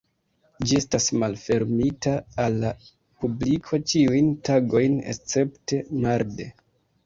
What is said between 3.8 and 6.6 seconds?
ĉiujn tagojn escepte marde.